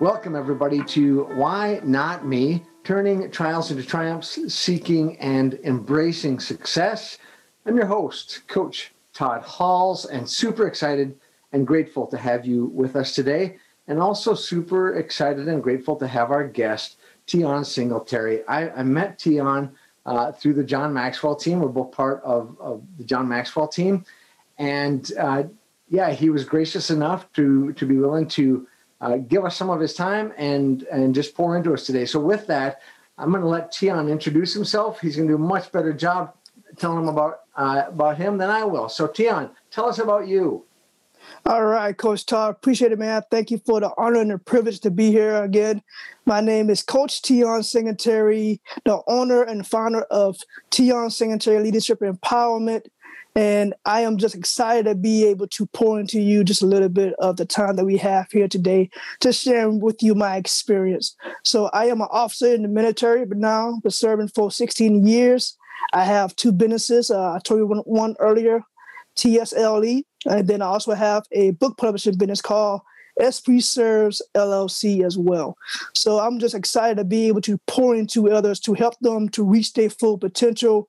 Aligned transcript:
Welcome 0.00 0.34
everybody 0.34 0.82
to 0.84 1.24
Why 1.34 1.78
Not 1.84 2.26
Me 2.26 2.64
turning 2.84 3.30
trials 3.30 3.70
into 3.70 3.82
triumphs, 3.82 4.38
seeking 4.52 5.18
and 5.18 5.60
embracing 5.62 6.40
success. 6.40 7.18
I'm 7.66 7.76
your 7.76 7.84
host, 7.84 8.40
Coach 8.48 8.92
Todd 9.12 9.42
Halls, 9.42 10.06
and 10.06 10.26
super 10.26 10.66
excited 10.66 11.20
and 11.52 11.66
grateful 11.66 12.06
to 12.06 12.16
have 12.16 12.46
you 12.46 12.66
with 12.66 12.96
us 12.96 13.14
today. 13.14 13.58
And 13.88 14.00
also 14.00 14.32
super 14.32 14.94
excited 14.94 15.48
and 15.48 15.62
grateful 15.62 15.96
to 15.96 16.08
have 16.08 16.30
our 16.30 16.48
guest, 16.48 16.96
Tion 17.26 17.62
Singletary. 17.62 18.42
I, 18.48 18.70
I 18.70 18.82
met 18.82 19.20
Tion 19.20 19.70
uh, 20.06 20.32
through 20.32 20.54
the 20.54 20.64
John 20.64 20.94
Maxwell 20.94 21.36
team. 21.36 21.60
We're 21.60 21.68
both 21.68 21.92
part 21.92 22.22
of, 22.24 22.56
of 22.58 22.82
the 22.96 23.04
John 23.04 23.28
Maxwell 23.28 23.68
team. 23.68 24.06
And 24.56 25.12
uh, 25.18 25.42
yeah, 25.90 26.10
he 26.10 26.30
was 26.30 26.46
gracious 26.46 26.88
enough 26.88 27.30
to, 27.34 27.74
to 27.74 27.84
be 27.84 27.98
willing 27.98 28.28
to 28.28 28.66
uh, 29.00 29.16
give 29.16 29.44
us 29.44 29.56
some 29.56 29.70
of 29.70 29.80
his 29.80 29.94
time 29.94 30.32
and 30.36 30.82
and 30.84 31.14
just 31.14 31.34
pour 31.34 31.56
into 31.56 31.72
us 31.72 31.86
today. 31.86 32.04
So 32.04 32.20
with 32.20 32.46
that, 32.48 32.80
I'm 33.18 33.30
going 33.30 33.42
to 33.42 33.48
let 33.48 33.72
Tion 33.72 34.08
introduce 34.08 34.54
himself. 34.54 35.00
He's 35.00 35.16
going 35.16 35.28
to 35.28 35.36
do 35.36 35.42
a 35.42 35.46
much 35.46 35.72
better 35.72 35.92
job 35.92 36.34
telling 36.76 37.04
them 37.04 37.08
about 37.08 37.40
uh, 37.56 37.84
about 37.88 38.16
him 38.16 38.38
than 38.38 38.50
I 38.50 38.64
will. 38.64 38.88
So 38.88 39.10
Tion, 39.12 39.50
tell 39.70 39.86
us 39.86 39.98
about 39.98 40.28
you. 40.28 40.64
All 41.44 41.64
right, 41.66 41.96
Coach 41.96 42.24
Todd. 42.26 42.50
Appreciate 42.50 42.92
it, 42.92 42.98
man. 42.98 43.22
Thank 43.30 43.50
you 43.50 43.58
for 43.58 43.80
the 43.80 43.92
honor 43.98 44.20
and 44.20 44.30
the 44.30 44.38
privilege 44.38 44.80
to 44.80 44.90
be 44.90 45.10
here 45.10 45.42
again. 45.42 45.82
My 46.24 46.40
name 46.40 46.70
is 46.70 46.82
Coach 46.82 47.24
Tion 47.24 47.62
Singletary, 47.62 48.60
the 48.84 49.02
owner 49.06 49.42
and 49.42 49.66
founder 49.66 50.02
of 50.04 50.38
Tion 50.72 51.10
Singletary 51.10 51.62
Leadership 51.62 52.00
Empowerment 52.00 52.86
and 53.36 53.74
I 53.84 54.00
am 54.00 54.16
just 54.16 54.34
excited 54.34 54.86
to 54.86 54.94
be 54.94 55.24
able 55.26 55.46
to 55.48 55.66
pour 55.66 56.00
into 56.00 56.20
you 56.20 56.42
just 56.44 56.62
a 56.62 56.66
little 56.66 56.88
bit 56.88 57.14
of 57.18 57.36
the 57.36 57.44
time 57.44 57.76
that 57.76 57.84
we 57.84 57.96
have 57.98 58.30
here 58.30 58.48
today 58.48 58.90
to 59.20 59.32
share 59.32 59.70
with 59.70 60.02
you 60.02 60.14
my 60.14 60.36
experience. 60.36 61.16
So 61.44 61.70
I 61.72 61.86
am 61.86 62.00
an 62.00 62.08
officer 62.10 62.52
in 62.54 62.62
the 62.62 62.68
military, 62.68 63.24
but 63.24 63.38
now 63.38 63.78
been 63.82 63.90
serving 63.90 64.28
for 64.28 64.50
16 64.50 65.06
years. 65.06 65.56
I 65.92 66.04
have 66.04 66.34
two 66.36 66.52
businesses. 66.52 67.10
Uh, 67.10 67.32
I 67.34 67.38
told 67.38 67.58
you 67.58 67.66
one, 67.66 67.78
one 67.80 68.16
earlier, 68.18 68.62
TSLE, 69.16 70.02
and 70.26 70.48
then 70.48 70.62
I 70.62 70.66
also 70.66 70.94
have 70.94 71.24
a 71.32 71.52
book 71.52 71.78
publishing 71.78 72.16
business 72.16 72.42
called 72.42 72.82
Esprit 73.20 73.60
Serves 73.60 74.22
LLC 74.34 75.04
as 75.04 75.16
well. 75.16 75.56
So 75.94 76.18
I'm 76.18 76.38
just 76.38 76.54
excited 76.54 76.96
to 76.96 77.04
be 77.04 77.28
able 77.28 77.40
to 77.42 77.58
pour 77.66 77.94
into 77.94 78.30
others 78.30 78.60
to 78.60 78.74
help 78.74 78.98
them 79.00 79.28
to 79.30 79.44
reach 79.44 79.74
their 79.74 79.90
full 79.90 80.18
potential 80.18 80.88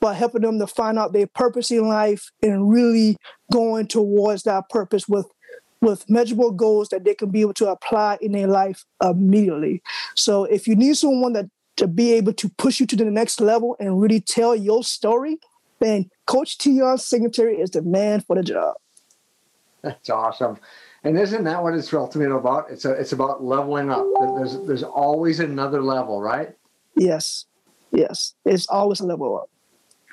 by 0.00 0.14
helping 0.14 0.42
them 0.42 0.58
to 0.58 0.66
find 0.66 0.98
out 0.98 1.12
their 1.12 1.26
purpose 1.26 1.70
in 1.70 1.88
life 1.88 2.30
and 2.42 2.70
really 2.70 3.16
going 3.52 3.86
towards 3.86 4.44
that 4.44 4.68
purpose 4.68 5.08
with 5.08 5.26
with 5.80 6.08
measurable 6.10 6.50
goals 6.50 6.88
that 6.88 7.04
they 7.04 7.14
can 7.14 7.30
be 7.30 7.40
able 7.40 7.54
to 7.54 7.68
apply 7.68 8.18
in 8.20 8.32
their 8.32 8.48
life 8.48 8.84
immediately. 9.00 9.80
So 10.16 10.44
if 10.44 10.66
you 10.66 10.74
need 10.74 10.96
someone 10.96 11.34
that 11.34 11.46
to 11.76 11.86
be 11.86 12.12
able 12.14 12.32
to 12.32 12.48
push 12.48 12.80
you 12.80 12.86
to 12.86 12.96
the 12.96 13.04
next 13.04 13.40
level 13.40 13.76
and 13.78 14.00
really 14.00 14.20
tell 14.20 14.56
your 14.56 14.82
story, 14.82 15.38
then 15.78 16.10
Coach 16.26 16.60
Tion 16.60 16.98
Singletary 16.98 17.60
is 17.60 17.70
the 17.70 17.82
man 17.82 18.20
for 18.20 18.34
the 18.34 18.42
job. 18.42 18.74
That's 19.82 20.10
awesome. 20.10 20.58
And 21.04 21.16
isn't 21.16 21.44
that 21.44 21.62
what 21.62 21.74
it's 21.74 21.94
ultimately 21.94 22.36
about? 22.36 22.70
It's 22.70 22.84
a, 22.84 22.92
it's 22.92 23.12
about 23.12 23.44
leveling 23.44 23.90
up. 23.90 24.04
There's 24.36 24.58
there's 24.66 24.82
always 24.82 25.38
another 25.38 25.80
level, 25.80 26.20
right? 26.20 26.50
Yes. 26.96 27.44
Yes. 27.92 28.34
It's 28.44 28.66
always 28.66 28.98
a 28.98 29.06
level 29.06 29.38
up. 29.38 29.48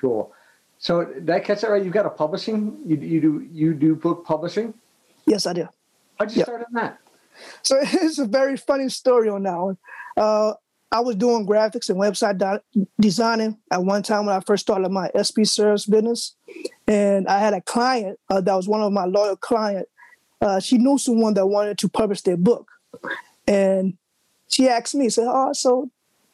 Cool. 0.00 0.32
So 0.78 1.06
that 1.18 1.44
catch 1.44 1.62
that 1.62 1.70
right? 1.70 1.82
You've 1.82 1.94
got 1.94 2.06
a 2.06 2.10
publishing. 2.10 2.78
You 2.84 2.96
you 2.96 3.20
do 3.20 3.48
you 3.50 3.74
do 3.74 3.94
book 3.94 4.24
publishing? 4.24 4.74
Yes, 5.26 5.46
I 5.46 5.52
do. 5.54 5.68
How'd 6.18 6.30
you 6.30 6.38
yep. 6.38 6.46
start 6.46 6.66
on 6.68 6.72
that? 6.74 6.98
So 7.62 7.78
it's 7.82 8.18
a 8.18 8.26
very 8.26 8.56
funny 8.56 8.88
story 8.88 9.28
on 9.28 9.42
that 9.44 9.56
one. 9.56 9.78
Uh, 10.16 10.54
I 10.92 11.00
was 11.00 11.16
doing 11.16 11.46
graphics 11.46 11.90
and 11.90 11.98
website 11.98 12.38
do- 12.38 12.86
designing 13.00 13.58
at 13.70 13.82
one 13.82 14.02
time 14.02 14.26
when 14.26 14.36
I 14.36 14.40
first 14.40 14.62
started 14.62 14.90
my 14.90 15.10
Esprit 15.14 15.46
service 15.46 15.86
business, 15.86 16.36
and 16.86 17.26
I 17.26 17.38
had 17.38 17.54
a 17.54 17.60
client 17.60 18.18
uh, 18.30 18.40
that 18.40 18.54
was 18.54 18.68
one 18.68 18.82
of 18.82 18.92
my 18.92 19.04
loyal 19.04 19.36
client. 19.36 19.88
Uh, 20.40 20.60
she 20.60 20.78
knew 20.78 20.98
someone 20.98 21.34
that 21.34 21.46
wanted 21.46 21.78
to 21.78 21.88
publish 21.88 22.20
their 22.22 22.36
book, 22.36 22.70
and 23.46 23.96
she 24.48 24.68
asked 24.68 24.94
me, 24.94 25.08
"said 25.08 25.26
Oh, 25.26 25.52
so 25.52 25.90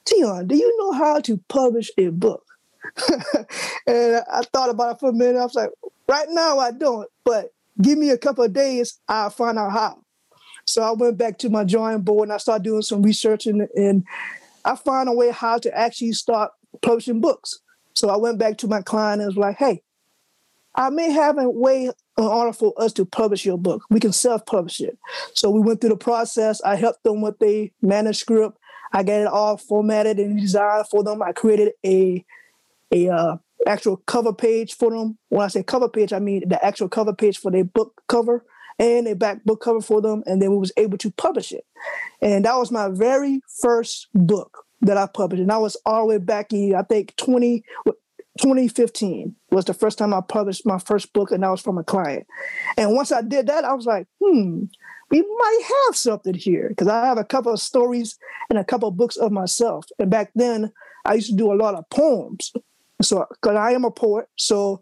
Tion, 0.07 0.47
do 0.49 0.57
you 0.57 0.79
know 0.79 0.93
how 0.93 1.21
to 1.21 1.39
publish 1.49 1.91
a 1.97 2.09
book?" 2.09 2.45
and 3.87 4.23
I 4.33 4.43
thought 4.53 4.71
about 4.71 4.97
it 4.97 5.01
for 5.01 5.11
a 5.11 5.13
minute. 5.13 5.39
I 5.39 5.45
was 5.45 5.55
like, 5.55 5.71
right 6.09 6.27
now 6.31 6.59
I 6.59 6.73
don't, 6.73 7.09
but 7.25 7.53
give 7.81 7.99
me 7.99 8.11
a 8.11 8.19
couple 8.19 8.45
of 8.45 8.53
days, 8.53 8.99
I'll 9.09 9.31
find 9.31 9.59
out 9.59 9.73
how. 9.73 9.99
So 10.67 10.83
I 10.83 10.93
went 10.93 11.19
back 11.19 11.39
to 11.39 11.51
my 11.51 11.65
drawing 11.65 12.03
board 12.03 12.29
and 12.29 12.33
I 12.33 12.39
started 12.39 12.65
doing 12.65 12.83
some 12.83 13.03
research 13.03 13.47
and, 13.47 13.69
and 13.75 14.05
I 14.65 14.77
found 14.77 15.09
a 15.09 15.13
way 15.13 15.31
how 15.31 15.59
to 15.59 15.77
actually 15.77 16.13
start 16.13 16.53
publishing 16.83 17.21
books. 17.21 17.61
So 17.95 18.09
I 18.09 18.17
went 18.17 18.39
back 18.39 18.59
to 18.59 18.69
my 18.69 18.83
client 18.83 19.21
and 19.21 19.29
was 19.29 19.37
like, 19.37 19.57
hey, 19.57 19.83
I 20.75 20.91
may 20.91 21.11
have 21.11 21.39
a 21.39 21.49
way 21.49 21.87
in 21.87 22.25
order 22.25 22.53
for 22.53 22.73
us 22.79 22.93
to 22.95 23.05
publish 23.05 23.45
your 23.45 23.59
book. 23.59 23.83
We 23.91 24.01
can 24.01 24.13
self-publish 24.13 24.81
it. 24.81 24.99
So 25.35 25.51
we 25.51 25.61
went 25.61 25.81
through 25.81 25.91
the 25.91 25.97
process. 25.97 26.63
I 26.63 26.77
helped 26.77 27.03
them 27.03 27.21
with 27.21 27.39
the 27.39 27.71
manuscript. 27.83 28.57
I 28.93 29.03
got 29.03 29.21
it 29.21 29.27
all 29.27 29.57
formatted 29.57 30.19
and 30.19 30.39
designed 30.39 30.87
for 30.89 31.03
them. 31.03 31.23
I 31.23 31.33
created 31.33 31.73
a 31.85 32.25
a 32.93 33.09
uh, 33.09 33.37
actual 33.67 33.99
cover 34.07 34.33
page 34.33 34.75
for 34.75 34.91
them. 34.91 35.19
When 35.29 35.45
I 35.45 35.49
say 35.49 35.63
cover 35.63 35.89
page, 35.89 36.13
I 36.13 36.19
mean 36.19 36.49
the 36.49 36.63
actual 36.65 36.89
cover 36.89 37.15
page 37.15 37.39
for 37.39 37.51
their 37.51 37.65
book 37.65 38.01
cover 38.09 38.45
and 38.79 39.07
a 39.07 39.15
back 39.15 39.45
book 39.45 39.61
cover 39.61 39.81
for 39.81 40.01
them, 40.01 40.23
and 40.27 40.41
then 40.41 40.51
we 40.51 40.57
was 40.59 40.73
able 40.77 40.99
to 40.99 41.11
publish 41.13 41.53
it. 41.53 41.65
And 42.21 42.45
that 42.45 42.57
was 42.57 42.71
my 42.71 42.89
very 42.89 43.41
first 43.61 44.09
book 44.15 44.65
that 44.81 44.97
I 44.97 45.07
published, 45.07 45.43
and 45.43 45.53
I 45.53 45.59
was 45.59 45.77
all 45.87 46.03
the 46.03 46.15
way 46.15 46.19
back 46.19 46.53
in 46.53 46.75
I 46.75 46.83
think 46.83 47.15
20, 47.17 47.63
2015 48.39 49.37
was 49.51 49.67
the 49.67 49.75
first 49.75 49.99
time 49.99 50.15
I 50.15 50.21
published 50.21 50.67
my 50.67 50.79
first 50.79 51.13
book, 51.13 51.31
and 51.31 51.43
that 51.43 51.51
was 51.51 51.61
from 51.61 51.79
a 51.79 51.85
client. 51.85 52.27
And 52.77 52.95
once 52.95 53.13
I 53.13 53.23
did 53.23 53.47
that, 53.47 53.65
I 53.65 53.75
was 53.75 53.87
like, 53.87 54.07
hmm, 54.23 54.65
we 55.11 55.21
might 55.21 55.85
have 55.87 55.97
something 55.97 56.35
here 56.35 56.71
because 56.71 56.89
I 56.89 57.05
have 57.05 57.19
a 57.19 57.25
couple 57.25 57.53
of 57.53 57.61
stories 57.61 58.19
and 58.49 58.59
a 58.59 58.65
couple 58.65 58.89
of 58.89 58.97
books 58.97 59.17
of 59.17 59.31
myself. 59.31 59.85
And 59.99 60.11
back 60.11 60.33
then, 60.35 60.73
I 61.05 61.15
used 61.15 61.31
to 61.31 61.37
do 61.37 61.53
a 61.53 61.55
lot 61.55 61.75
of 61.75 61.89
poems. 61.91 62.53
So, 63.03 63.27
because 63.31 63.57
I 63.57 63.73
am 63.73 63.85
a 63.85 63.91
poet, 63.91 64.27
so 64.37 64.81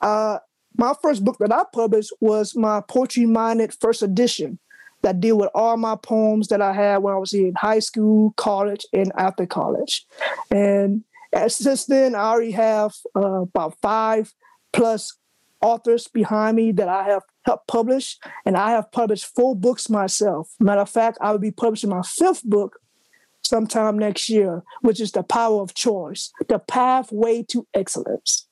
uh, 0.00 0.38
my 0.76 0.94
first 1.02 1.24
book 1.24 1.36
that 1.38 1.52
I 1.52 1.64
published 1.72 2.12
was 2.20 2.56
my 2.56 2.82
Poetry 2.88 3.26
Minded 3.26 3.74
first 3.80 4.02
edition 4.02 4.58
that 5.02 5.20
deal 5.20 5.36
with 5.36 5.50
all 5.54 5.76
my 5.76 5.96
poems 5.96 6.48
that 6.48 6.62
I 6.62 6.72
had 6.72 6.98
when 6.98 7.14
I 7.14 7.18
was 7.18 7.32
in 7.32 7.54
high 7.56 7.80
school, 7.80 8.32
college, 8.36 8.86
and 8.92 9.12
after 9.16 9.46
college. 9.46 10.06
And 10.50 11.02
since 11.48 11.86
then, 11.86 12.14
I 12.14 12.20
already 12.20 12.52
have 12.52 12.94
uh, 13.16 13.42
about 13.42 13.76
five 13.80 14.32
plus 14.72 15.16
authors 15.60 16.08
behind 16.08 16.56
me 16.56 16.72
that 16.72 16.88
I 16.88 17.04
have 17.04 17.22
helped 17.44 17.68
publish, 17.68 18.18
and 18.44 18.56
I 18.56 18.70
have 18.70 18.90
published 18.92 19.26
four 19.34 19.56
books 19.56 19.88
myself. 19.88 20.54
Matter 20.60 20.80
of 20.80 20.90
fact, 20.90 21.18
I 21.20 21.32
will 21.32 21.38
be 21.38 21.50
publishing 21.50 21.90
my 21.90 22.02
fifth 22.02 22.44
book 22.44 22.78
sometime 23.44 23.98
next 23.98 24.28
year, 24.28 24.62
which 24.80 25.00
is 25.00 25.12
the 25.12 25.22
power 25.22 25.60
of 25.60 25.74
choice, 25.74 26.32
the 26.48 26.58
pathway 26.58 27.42
to 27.48 27.66
excellence. 27.74 28.46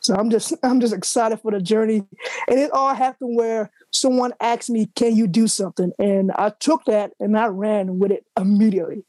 So 0.00 0.14
I'm 0.14 0.30
just 0.30 0.54
I'm 0.62 0.80
just 0.80 0.94
excited 0.94 1.40
for 1.40 1.50
the 1.50 1.60
journey. 1.60 2.04
And 2.48 2.58
it 2.58 2.70
all 2.72 2.94
happened 2.94 3.36
where 3.36 3.70
someone 3.90 4.32
asked 4.40 4.70
me, 4.70 4.88
Can 4.94 5.16
you 5.16 5.26
do 5.26 5.48
something? 5.48 5.92
And 5.98 6.32
I 6.32 6.50
took 6.50 6.84
that 6.84 7.12
and 7.20 7.36
I 7.36 7.46
ran 7.46 7.98
with 7.98 8.12
it 8.12 8.24
immediately. 8.38 9.04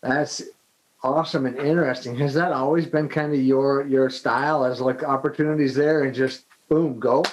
That's 0.00 0.42
awesome 1.02 1.46
and 1.46 1.58
interesting. 1.58 2.16
Has 2.16 2.34
that 2.34 2.52
always 2.52 2.86
been 2.86 3.08
kind 3.08 3.32
of 3.32 3.40
your 3.40 3.86
your 3.86 4.08
style 4.10 4.64
as 4.64 4.80
like 4.80 5.02
opportunities 5.02 5.74
there 5.74 6.04
and 6.04 6.14
just 6.14 6.44
boom, 6.68 6.98
go? 6.98 7.24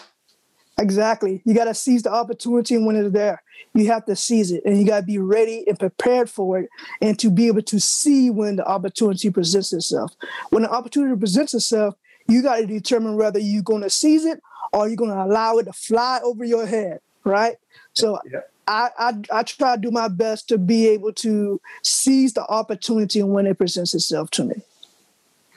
Exactly. 0.77 1.41
You 1.45 1.53
got 1.53 1.65
to 1.65 1.73
seize 1.73 2.03
the 2.03 2.11
opportunity 2.11 2.77
when 2.77 2.95
it's 2.95 3.13
there. 3.13 3.41
You 3.73 3.87
have 3.87 4.05
to 4.05 4.15
seize 4.15 4.51
it 4.51 4.63
and 4.65 4.77
you 4.77 4.85
got 4.85 5.01
to 5.01 5.05
be 5.05 5.17
ready 5.17 5.63
and 5.67 5.79
prepared 5.79 6.29
for 6.29 6.59
it 6.59 6.69
and 7.01 7.17
to 7.19 7.29
be 7.29 7.47
able 7.47 7.61
to 7.63 7.79
see 7.79 8.29
when 8.29 8.57
the 8.57 8.67
opportunity 8.67 9.29
presents 9.29 9.71
itself. 9.71 10.13
When 10.49 10.63
the 10.63 10.69
opportunity 10.69 11.17
presents 11.17 11.53
itself, 11.53 11.95
you 12.27 12.41
got 12.41 12.57
to 12.57 12.65
determine 12.65 13.15
whether 13.15 13.39
you're 13.39 13.63
going 13.63 13.83
to 13.83 13.89
seize 13.89 14.25
it 14.25 14.41
or 14.73 14.87
you're 14.87 14.97
going 14.97 15.11
to 15.11 15.23
allow 15.23 15.57
it 15.57 15.65
to 15.65 15.73
fly 15.73 16.19
over 16.23 16.43
your 16.43 16.65
head, 16.65 16.99
right? 17.23 17.55
So 17.93 18.19
yeah. 18.29 18.41
I, 18.67 18.89
I, 18.97 19.13
I 19.31 19.43
try 19.43 19.75
to 19.75 19.81
do 19.81 19.91
my 19.91 20.09
best 20.09 20.49
to 20.49 20.57
be 20.57 20.87
able 20.89 21.13
to 21.13 21.61
seize 21.83 22.33
the 22.33 22.45
opportunity 22.47 23.23
when 23.23 23.45
it 23.45 23.57
presents 23.57 23.93
itself 23.93 24.31
to 24.31 24.43
me. 24.43 24.55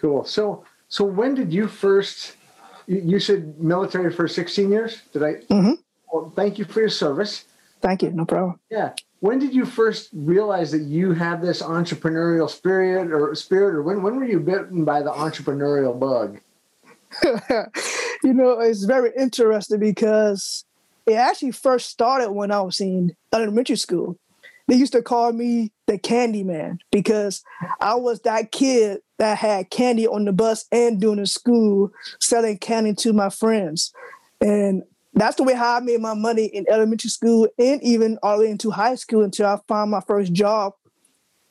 Cool. 0.01 0.25
So 0.25 0.65
so 0.89 1.05
when 1.05 1.35
did 1.35 1.53
you 1.53 1.67
first 1.67 2.37
you 2.89 3.21
said 3.21 3.61
military 3.61 4.11
for 4.13 4.27
16 4.27 4.71
years. 4.71 5.03
Did 5.13 5.23
I? 5.23 5.35
Mm-hmm. 5.51 5.75
Well, 6.13 6.33
thank 6.35 6.59
you 6.59 6.65
for 6.65 6.81
your 6.81 6.89
service. 6.89 7.45
Thank 7.81 8.03
you. 8.03 8.11
No 8.11 8.25
problem. 8.25 8.59
Yeah. 8.71 8.95
When 9.21 9.39
did 9.39 9.55
you 9.55 9.67
first 9.67 10.11
realize 10.13 10.71
that 10.73 10.83
you 10.83 11.13
had 11.13 11.43
this 11.43 11.61
entrepreneurial 11.61 12.49
spirit 12.49 13.13
or 13.13 13.35
spirit, 13.35 13.75
or 13.75 13.83
when, 13.83 14.03
when 14.03 14.17
were 14.17 14.25
you 14.25 14.41
bitten 14.41 14.85
by 14.85 15.03
the 15.03 15.11
entrepreneurial 15.11 15.99
bug? 15.99 16.41
you 18.23 18.33
know, 18.33 18.61
it's 18.61 18.85
very 18.85 19.11
interesting 19.19 19.81
because 19.81 20.65
it 21.07 21.15
actually 21.15 21.53
first 21.53 21.91
started 21.91 22.31
when 22.31 22.51
I 22.51 22.61
was 22.61 22.81
in 22.81 23.15
elementary 23.33 23.77
school. 23.77 24.17
They 24.67 24.77
used 24.77 24.93
to 24.93 25.03
call 25.03 25.33
me 25.33 25.73
the 25.87 25.99
candy 25.99 26.45
man 26.45 26.79
because 26.93 27.43
I 27.81 27.95
was 27.95 28.21
that 28.21 28.53
kid 28.53 29.01
that 29.19 29.39
had 29.39 29.71
candy 29.71 30.07
on 30.07 30.25
the 30.25 30.33
bus 30.33 30.65
and 30.73 31.01
doing 31.01 31.19
the 31.19 31.27
school 31.27 31.91
selling 32.21 32.59
candy 32.59 32.95
to 32.95 33.13
my 33.13 33.31
friends. 33.31 33.93
And 34.41 34.83
that's 35.15 35.37
the 35.37 35.43
way 35.43 35.55
how 35.55 35.77
I 35.77 35.81
made 35.81 36.01
my 36.01 36.15
money 36.15 36.47
in 36.47 36.65
elementary 36.71 37.11
school 37.11 37.49
and 37.59 37.83
even 37.83 38.19
all 38.23 38.39
the 38.39 38.45
way 38.45 38.51
into 38.51 38.71
high 38.71 38.95
school 38.95 39.25
until 39.25 39.47
I 39.47 39.59
found 39.67 39.91
my 39.91 40.01
first 40.01 40.33
job 40.33 40.75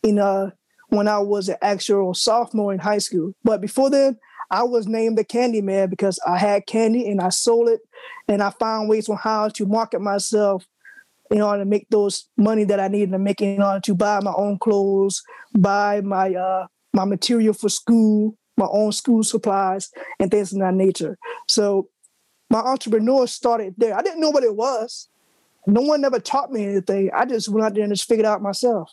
in 0.03 0.19
uh 0.19 0.51
when 0.89 1.07
I 1.07 1.19
was 1.19 1.49
an 1.49 1.57
actual 1.61 2.13
sophomore 2.13 2.71
in 2.71 2.79
high 2.79 2.99
school. 2.99 3.33
But 3.43 3.59
before 3.59 3.89
then, 3.89 4.17
I 4.49 4.63
was 4.63 4.87
named 4.87 5.17
the 5.17 5.25
candy 5.25 5.61
man 5.61 5.89
because 5.89 6.17
I 6.25 6.37
had 6.37 6.65
candy 6.65 7.09
and 7.09 7.19
I 7.19 7.29
sold 7.29 7.67
it 7.67 7.81
and 8.29 8.41
I 8.41 8.51
found 8.51 8.87
ways 8.87 9.09
on 9.09 9.17
how 9.17 9.49
to 9.49 9.65
market 9.65 9.99
myself 9.99 10.65
in 11.29 11.41
order 11.41 11.63
to 11.63 11.69
make 11.69 11.87
those 11.89 12.29
money 12.37 12.63
that 12.63 12.79
I 12.79 12.87
needed 12.87 13.11
to 13.11 13.19
make 13.19 13.41
in 13.41 13.61
order 13.61 13.81
to 13.81 13.95
buy 13.95 14.21
my 14.21 14.31
own 14.31 14.57
clothes, 14.59 15.21
buy 15.57 15.99
my 15.99 16.33
uh, 16.33 16.67
my 16.97 17.05
material 17.05 17.53
for 17.53 17.69
school, 17.69 18.35
my 18.57 18.67
own 18.71 18.91
school 18.91 19.23
supplies, 19.23 19.91
and 20.19 20.31
things 20.31 20.51
of 20.51 20.59
that 20.59 20.73
nature. 20.73 21.15
So 21.47 21.89
my 22.49 22.59
entrepreneur 22.59 23.27
started 23.27 23.75
there. 23.77 23.95
I 23.95 24.01
didn't 24.01 24.19
know 24.19 24.31
what 24.31 24.43
it 24.43 24.55
was. 24.55 25.07
No 25.67 25.81
one 25.81 26.03
ever 26.03 26.19
taught 26.19 26.51
me 26.51 26.65
anything. 26.65 27.11
I 27.13 27.25
just 27.25 27.49
went 27.49 27.65
out 27.65 27.75
there 27.75 27.83
and 27.83 27.93
just 27.93 28.07
figured 28.07 28.25
out 28.25 28.41
myself. 28.41 28.91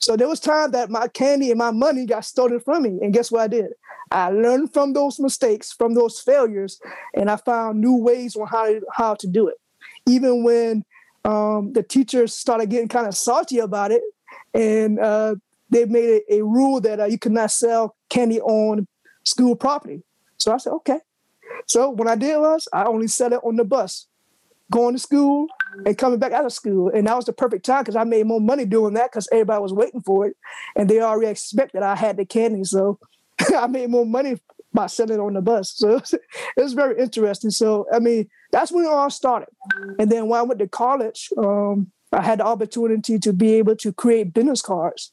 So 0.00 0.16
there 0.16 0.26
was 0.26 0.40
time 0.40 0.72
that 0.72 0.90
my 0.90 1.06
candy 1.06 1.50
and 1.50 1.58
my 1.58 1.70
money 1.70 2.06
got 2.06 2.24
stolen 2.24 2.58
from 2.58 2.82
me. 2.82 2.98
And 3.00 3.14
guess 3.14 3.30
what 3.30 3.42
I 3.42 3.46
did? 3.46 3.72
I 4.10 4.30
learned 4.30 4.72
from 4.72 4.92
those 4.92 5.20
mistakes, 5.20 5.72
from 5.72 5.94
those 5.94 6.18
failures, 6.20 6.80
and 7.14 7.30
I 7.30 7.36
found 7.36 7.80
new 7.80 7.96
ways 7.96 8.34
on 8.34 8.48
how 8.48 8.66
to, 8.66 8.80
how 8.92 9.14
to 9.14 9.26
do 9.28 9.46
it. 9.48 9.58
Even 10.06 10.42
when 10.42 10.84
um, 11.24 11.72
the 11.72 11.84
teachers 11.84 12.34
started 12.34 12.68
getting 12.68 12.88
kind 12.88 13.06
of 13.06 13.16
salty 13.16 13.60
about 13.60 13.92
it, 13.92 14.02
and 14.52 14.98
uh, 14.98 15.36
they 15.70 15.84
made 15.84 16.22
a, 16.28 16.36
a 16.36 16.44
rule 16.44 16.80
that 16.80 17.00
uh, 17.00 17.04
you 17.04 17.18
could 17.18 17.32
not 17.32 17.50
sell 17.50 17.96
candy 18.08 18.40
on 18.40 18.86
school 19.24 19.56
property. 19.56 20.02
So 20.38 20.52
I 20.52 20.58
said, 20.58 20.72
okay. 20.74 21.00
So 21.66 21.90
what 21.90 22.08
I 22.08 22.16
did 22.16 22.38
was 22.38 22.68
I 22.72 22.84
only 22.84 23.08
sell 23.08 23.32
it 23.32 23.40
on 23.42 23.56
the 23.56 23.64
bus, 23.64 24.06
going 24.70 24.94
to 24.94 24.98
school 24.98 25.46
and 25.86 25.96
coming 25.96 26.18
back 26.18 26.32
out 26.32 26.44
of 26.44 26.52
school. 26.52 26.90
And 26.90 27.06
that 27.06 27.16
was 27.16 27.24
the 27.24 27.32
perfect 27.32 27.64
time 27.64 27.82
because 27.82 27.96
I 27.96 28.04
made 28.04 28.26
more 28.26 28.40
money 28.40 28.64
doing 28.64 28.94
that 28.94 29.10
because 29.10 29.28
everybody 29.32 29.62
was 29.62 29.72
waiting 29.72 30.00
for 30.00 30.26
it. 30.26 30.36
And 30.76 30.88
they 30.88 31.00
already 31.00 31.30
expected 31.30 31.82
I 31.82 31.96
had 31.96 32.16
the 32.16 32.24
candy. 32.24 32.64
So 32.64 32.98
I 33.56 33.66
made 33.66 33.90
more 33.90 34.06
money 34.06 34.38
by 34.72 34.88
selling 34.88 35.20
on 35.20 35.34
the 35.34 35.40
bus. 35.40 35.72
So 35.76 35.96
it 36.12 36.62
was 36.62 36.74
very 36.74 37.00
interesting. 37.00 37.50
So, 37.50 37.86
I 37.92 38.00
mean, 38.00 38.28
that's 38.50 38.72
when 38.72 38.84
it 38.84 38.88
all 38.88 39.10
started. 39.10 39.48
And 39.98 40.10
then 40.10 40.26
when 40.26 40.40
I 40.40 40.42
went 40.42 40.58
to 40.58 40.68
college, 40.68 41.30
um, 41.38 41.90
I 42.12 42.22
had 42.22 42.40
the 42.40 42.44
opportunity 42.44 43.18
to 43.18 43.32
be 43.32 43.54
able 43.54 43.76
to 43.76 43.92
create 43.92 44.34
business 44.34 44.62
cards. 44.62 45.10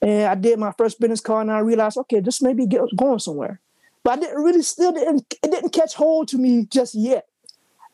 And 0.00 0.24
I 0.24 0.34
did 0.34 0.58
my 0.58 0.72
first 0.78 1.00
business 1.00 1.20
card 1.20 1.48
and 1.48 1.52
I 1.52 1.58
realized, 1.58 1.96
okay, 1.98 2.20
this 2.20 2.40
may 2.40 2.54
be 2.54 2.66
going 2.66 3.18
somewhere. 3.18 3.60
But 4.04 4.18
I 4.18 4.20
didn't 4.22 4.42
really 4.42 4.62
still 4.62 4.92
didn't 4.92 5.34
it 5.42 5.50
didn't 5.50 5.72
catch 5.72 5.94
hold 5.94 6.28
to 6.28 6.38
me 6.38 6.66
just 6.70 6.94
yet. 6.94 7.26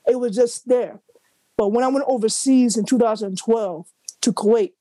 It 0.06 0.20
was 0.20 0.36
just 0.36 0.68
there. 0.68 1.00
But 1.56 1.68
when 1.68 1.84
I 1.84 1.88
went 1.88 2.04
overseas 2.08 2.76
in 2.76 2.84
2012 2.84 3.86
to 4.20 4.32
Kuwait 4.32 4.72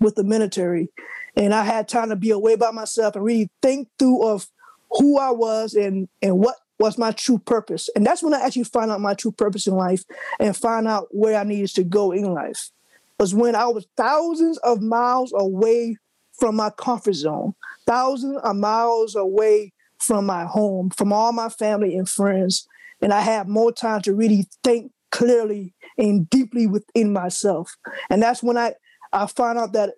with 0.00 0.14
the 0.14 0.24
military, 0.24 0.88
and 1.36 1.52
I 1.52 1.64
had 1.64 1.88
time 1.88 2.08
to 2.08 2.16
be 2.16 2.30
away 2.30 2.56
by 2.56 2.70
myself 2.70 3.16
and 3.16 3.24
really 3.24 3.50
think 3.60 3.88
through 3.98 4.26
of 4.26 4.46
who 4.90 5.18
I 5.18 5.30
was 5.30 5.74
and 5.74 6.08
and 6.22 6.38
what 6.38 6.56
was 6.78 6.98
my 6.98 7.12
true 7.12 7.38
purpose. 7.38 7.88
And 7.94 8.04
that's 8.04 8.22
when 8.22 8.34
I 8.34 8.40
actually 8.40 8.64
found 8.64 8.90
out 8.90 9.00
my 9.00 9.14
true 9.14 9.32
purpose 9.32 9.66
in 9.66 9.74
life 9.74 10.04
and 10.38 10.56
find 10.56 10.86
out 10.86 11.08
where 11.10 11.38
I 11.38 11.44
needed 11.44 11.74
to 11.76 11.84
go 11.84 12.12
in 12.12 12.34
life. 12.34 12.70
Was 13.18 13.34
when 13.34 13.54
I 13.54 13.66
was 13.66 13.86
thousands 13.96 14.58
of 14.58 14.82
miles 14.82 15.32
away 15.34 15.96
from 16.38 16.56
my 16.56 16.70
comfort 16.70 17.14
zone, 17.14 17.54
thousands 17.86 18.38
of 18.42 18.56
miles 18.56 19.14
away 19.14 19.72
from 19.98 20.26
my 20.26 20.44
home, 20.44 20.90
from 20.90 21.12
all 21.12 21.32
my 21.32 21.48
family 21.48 21.96
and 21.96 22.08
friends. 22.08 22.66
And 23.00 23.12
I 23.12 23.20
had 23.20 23.48
more 23.48 23.72
time 23.72 24.02
to 24.02 24.14
really 24.14 24.48
think 24.62 24.92
clearly 25.10 25.74
and 25.96 26.28
deeply 26.28 26.66
within 26.66 27.12
myself. 27.12 27.76
And 28.10 28.22
that's 28.22 28.42
when 28.42 28.56
I, 28.56 28.74
I 29.12 29.26
found 29.26 29.58
out 29.58 29.72
that 29.72 29.94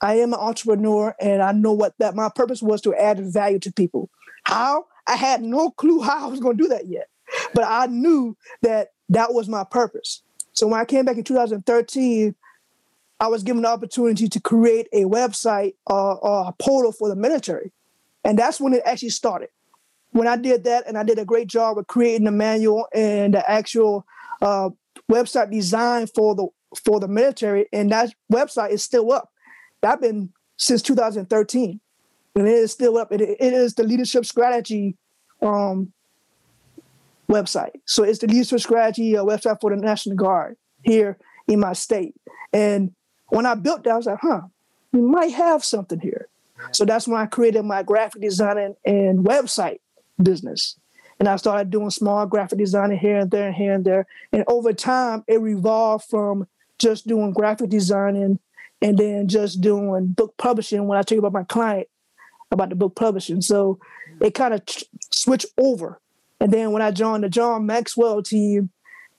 I 0.00 0.16
am 0.16 0.32
an 0.32 0.40
entrepreneur 0.40 1.14
and 1.20 1.42
I 1.42 1.52
know 1.52 1.72
what 1.72 1.94
that 1.98 2.14
my 2.14 2.30
purpose 2.34 2.62
was 2.62 2.80
to 2.82 2.94
add 2.94 3.20
value 3.20 3.58
to 3.60 3.72
people. 3.72 4.10
How? 4.44 4.86
I 5.06 5.16
had 5.16 5.42
no 5.42 5.70
clue 5.70 6.02
how 6.02 6.26
I 6.26 6.30
was 6.30 6.40
going 6.40 6.56
to 6.56 6.62
do 6.62 6.68
that 6.68 6.86
yet, 6.86 7.08
but 7.52 7.64
I 7.64 7.86
knew 7.86 8.36
that 8.62 8.92
that 9.08 9.34
was 9.34 9.48
my 9.48 9.64
purpose. 9.64 10.22
So 10.52 10.66
when 10.66 10.80
I 10.80 10.84
came 10.84 11.04
back 11.04 11.16
in 11.16 11.24
2013, 11.24 12.34
I 13.20 13.28
was 13.28 13.42
given 13.42 13.62
the 13.62 13.68
opportunity 13.68 14.28
to 14.28 14.40
create 14.40 14.88
a 14.92 15.04
website 15.04 15.74
or, 15.86 16.18
or 16.18 16.48
a 16.48 16.52
portal 16.62 16.92
for 16.92 17.08
the 17.08 17.16
military. 17.16 17.72
And 18.24 18.38
that's 18.38 18.60
when 18.60 18.72
it 18.72 18.82
actually 18.84 19.10
started. 19.10 19.50
When 20.10 20.28
I 20.28 20.36
did 20.36 20.64
that, 20.64 20.86
and 20.86 20.96
I 20.96 21.02
did 21.02 21.18
a 21.18 21.24
great 21.24 21.48
job 21.48 21.78
of 21.78 21.86
creating 21.86 22.24
the 22.24 22.30
manual 22.30 22.86
and 22.94 23.34
the 23.34 23.48
actual 23.50 24.06
uh, 24.40 24.70
website 25.10 25.50
design 25.50 26.06
for 26.06 26.34
the 26.34 26.46
for 26.84 26.98
the 26.98 27.06
military, 27.06 27.66
and 27.72 27.92
that 27.92 28.12
website 28.32 28.70
is 28.70 28.82
still 28.82 29.12
up. 29.12 29.30
That's 29.80 30.00
been 30.00 30.32
since 30.56 30.82
2013 30.82 31.80
and 32.34 32.48
it 32.48 32.52
is 32.52 32.72
still 32.72 32.98
up. 32.98 33.12
It, 33.12 33.20
it 33.20 33.38
is 33.40 33.74
the 33.74 33.84
leadership 33.84 34.24
strategy 34.24 34.96
um, 35.42 35.92
website. 37.28 37.72
So 37.86 38.02
it's 38.02 38.18
the 38.18 38.26
leadership 38.26 38.60
strategy 38.60 39.16
uh, 39.16 39.24
website 39.24 39.60
for 39.60 39.74
the 39.74 39.80
National 39.80 40.16
Guard 40.16 40.56
here 40.82 41.18
in 41.46 41.60
my 41.60 41.72
state. 41.72 42.14
And 42.52 42.92
when 43.34 43.46
I 43.46 43.54
built 43.54 43.82
that, 43.84 43.92
I 43.92 43.96
was 43.96 44.06
like, 44.06 44.20
huh, 44.20 44.42
we 44.92 45.00
might 45.00 45.32
have 45.32 45.64
something 45.64 45.98
here. 45.98 46.28
So 46.72 46.84
that's 46.84 47.08
when 47.08 47.20
I 47.20 47.26
created 47.26 47.64
my 47.64 47.82
graphic 47.82 48.22
design 48.22 48.76
and, 48.84 49.24
website 49.24 49.78
business. 50.22 50.78
And 51.18 51.28
I 51.28 51.36
started 51.36 51.70
doing 51.70 51.90
small 51.90 52.26
graphic 52.26 52.58
designing 52.58 52.98
here 52.98 53.18
and 53.18 53.30
there 53.30 53.48
and 53.48 53.54
here 53.54 53.74
and 53.74 53.84
there. 53.84 54.06
And 54.32 54.44
over 54.46 54.72
time, 54.72 55.24
it 55.26 55.40
revolved 55.40 56.04
from 56.08 56.46
just 56.78 57.06
doing 57.06 57.32
graphic 57.32 57.70
designing 57.70 58.38
and 58.80 58.98
then 58.98 59.26
just 59.26 59.60
doing 59.60 60.08
book 60.08 60.34
publishing 60.36 60.86
when 60.86 60.98
I 60.98 61.02
tell 61.02 61.16
you 61.16 61.20
about 61.20 61.32
my 61.32 61.44
client 61.44 61.88
about 62.50 62.68
the 62.68 62.76
book 62.76 62.94
publishing. 62.94 63.40
So 63.40 63.80
it 64.20 64.34
kind 64.34 64.54
of 64.54 64.64
t- 64.64 64.86
switched 65.10 65.46
over. 65.58 66.00
And 66.40 66.52
then 66.52 66.72
when 66.72 66.82
I 66.82 66.92
joined 66.92 67.24
the 67.24 67.28
John 67.28 67.66
Maxwell 67.66 68.22
team, 68.22 68.70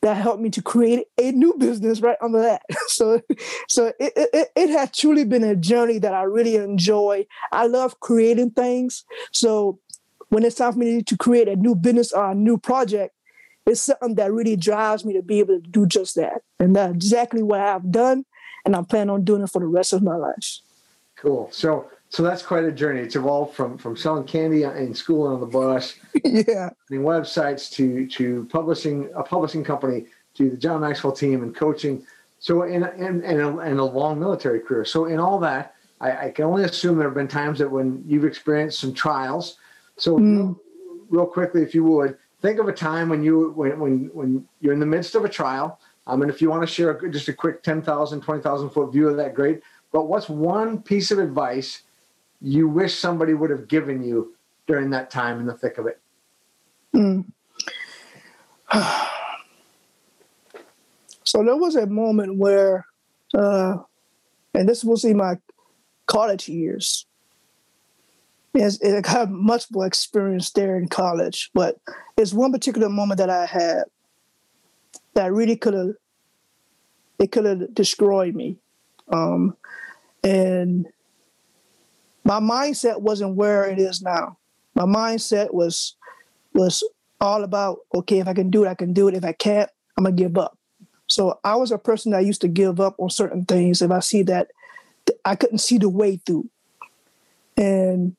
that 0.05 0.17
helped 0.17 0.39
me 0.39 0.51
to 0.51 0.61
create 0.61 1.07
a 1.17 1.31
new 1.31 1.55
business 1.57 1.99
right 1.99 2.17
under 2.21 2.39
that. 2.39 2.61
so, 2.87 3.19
so 3.67 3.87
it, 3.99 4.13
it, 4.15 4.49
it 4.55 4.69
has 4.69 4.91
truly 4.91 5.25
been 5.25 5.43
a 5.43 5.55
journey 5.55 5.97
that 5.97 6.13
I 6.13 6.21
really 6.21 6.57
enjoy. 6.57 7.25
I 7.51 7.65
love 7.65 7.99
creating 8.01 8.51
things. 8.51 9.03
So 9.31 9.79
when 10.29 10.43
it's 10.43 10.57
time 10.57 10.73
for 10.73 10.77
me 10.77 11.01
to 11.01 11.17
create 11.17 11.47
a 11.47 11.55
new 11.55 11.73
business 11.73 12.11
or 12.11 12.29
a 12.29 12.35
new 12.35 12.59
project, 12.59 13.15
it's 13.65 13.81
something 13.81 14.13
that 14.13 14.31
really 14.31 14.55
drives 14.55 15.03
me 15.05 15.13
to 15.13 15.23
be 15.23 15.39
able 15.39 15.59
to 15.59 15.67
do 15.67 15.87
just 15.87 16.13
that. 16.17 16.43
And 16.59 16.75
that's 16.75 16.93
exactly 16.93 17.41
what 17.41 17.61
I've 17.61 17.89
done. 17.89 18.25
And 18.63 18.75
I'm 18.75 18.85
planning 18.85 19.09
on 19.09 19.23
doing 19.23 19.41
it 19.41 19.49
for 19.49 19.59
the 19.59 19.65
rest 19.65 19.91
of 19.91 20.03
my 20.03 20.15
life. 20.17 20.59
Cool. 21.15 21.49
So 21.51 21.89
so 22.15 22.23
that's 22.23 22.41
quite 22.41 22.63
a 22.63 22.71
journey. 22.71 23.01
It's 23.01 23.17
evolved 23.17 23.55
from 23.55 23.77
from 23.77 23.97
selling 23.97 24.23
candy 24.23 24.63
in 24.63 24.93
school 24.93 25.25
and 25.25 25.33
on 25.33 25.41
the 25.41 25.47
bus, 25.47 25.95
yeah, 26.23 26.69
websites 26.89 27.69
to 27.71 28.07
to 28.07 28.47
publishing 28.49 29.09
a 29.17 29.21
publishing 29.21 29.65
company 29.65 30.05
to 30.35 30.49
the 30.49 30.55
John 30.55 30.79
Maxwell 30.79 31.11
team 31.11 31.43
and 31.43 31.53
coaching. 31.53 32.07
So 32.39 32.63
in 32.63 32.85
in 32.85 33.21
in 33.21 33.79
a, 33.79 33.83
long 33.83 34.17
military 34.17 34.61
career. 34.61 34.85
So 34.85 35.07
in 35.07 35.19
all 35.19 35.39
that, 35.39 35.75
I, 35.99 36.27
I, 36.27 36.31
can 36.31 36.45
only 36.45 36.63
assume 36.63 36.97
there 36.97 37.09
have 37.09 37.15
been 37.15 37.27
times 37.27 37.59
that 37.59 37.69
when 37.69 38.01
you've 38.07 38.23
experienced 38.23 38.79
some 38.79 38.93
trials. 38.93 39.57
So, 39.97 40.17
mm. 40.17 40.37
real, 40.37 40.61
real, 41.09 41.25
quickly, 41.25 41.63
if 41.63 41.75
you 41.75 41.83
would, 41.83 42.17
think 42.41 42.59
of 42.59 42.69
a 42.69 42.73
time 42.73 43.09
when 43.09 43.23
you 43.23 43.51
when 43.57 43.77
when 43.77 44.09
when 44.13 44.47
you're 44.61 44.71
in 44.71 44.79
the 44.79 44.85
midst 44.85 45.15
of 45.15 45.25
a 45.25 45.29
trial. 45.29 45.81
Um, 46.07 46.21
and 46.21 46.31
if 46.31 46.41
you 46.41 46.49
want 46.49 46.63
to 46.63 46.67
share 46.67 46.93
just 47.09 47.27
a 47.27 47.33
quick 47.33 47.61
10,000, 47.61 48.21
20,000 48.21 48.69
foot 48.69 48.93
view 48.93 49.09
of 49.09 49.17
that, 49.17 49.33
great. 49.33 49.61
But 49.91 50.07
what's 50.07 50.29
one 50.29 50.81
piece 50.81 51.11
of 51.11 51.19
advice 51.19 51.81
you 52.45 52.67
wish 52.67 52.95
somebody 52.95 53.33
would 53.33 53.49
have 53.49 53.67
given 53.67 54.03
you 54.03 54.35
during 54.67 54.91
that 54.91 55.09
time 55.09 55.39
in 55.39 55.47
the 55.47 55.55
thick 55.55 55.79
of 55.79 55.87
it? 55.87 55.99
Mm. 56.93 57.25
so 61.23 61.43
there 61.43 61.55
was 61.55 61.75
a 61.75 61.87
moment 61.87 62.37
where, 62.37 62.85
uh, 63.33 63.77
and 64.53 64.69
this 64.69 64.83
was 64.83 65.03
in 65.03 65.17
my 65.17 65.37
college 66.05 66.47
years. 66.47 67.07
Yes, 68.53 68.77
I 68.83 69.01
got 69.01 69.31
much 69.31 69.65
more 69.71 69.87
experience 69.87 70.51
there 70.51 70.77
in 70.77 70.87
college, 70.87 71.49
but 71.53 71.77
it's 72.15 72.31
one 72.31 72.51
particular 72.51 72.89
moment 72.89 73.17
that 73.17 73.29
I 73.29 73.47
had 73.47 73.85
that 75.15 75.33
really 75.33 75.57
could 75.57 75.73
have 75.73 75.93
it 77.17 77.31
could 77.31 77.45
have 77.45 77.73
destroyed 77.73 78.35
me. 78.35 78.57
Um, 79.11 79.55
and 80.23 80.87
my 82.25 82.39
mindset 82.39 82.99
wasn't 82.99 83.35
where 83.35 83.65
it 83.65 83.79
is 83.79 84.01
now. 84.01 84.37
My 84.73 84.83
mindset 84.83 85.53
was 85.53 85.95
was 86.53 86.83
all 87.21 87.43
about 87.43 87.79
okay, 87.93 88.19
if 88.19 88.27
I 88.27 88.33
can 88.33 88.49
do 88.49 88.65
it, 88.65 88.67
I 88.67 88.73
can 88.73 88.91
do 88.91 89.07
it. 89.07 89.13
If 89.13 89.23
I 89.23 89.31
can't, 89.31 89.69
I'm 89.95 90.03
gonna 90.03 90.15
give 90.15 90.37
up. 90.37 90.57
So 91.07 91.39
I 91.43 91.55
was 91.55 91.71
a 91.71 91.77
person 91.77 92.11
that 92.11 92.25
used 92.25 92.41
to 92.41 92.47
give 92.47 92.79
up 92.79 92.95
on 92.97 93.09
certain 93.09 93.45
things 93.45 93.81
if 93.81 93.91
I 93.91 93.99
see 93.99 94.23
that 94.23 94.49
I 95.23 95.35
couldn't 95.35 95.59
see 95.59 95.77
the 95.77 95.87
way 95.87 96.19
through. 96.25 96.49
And 97.55 98.15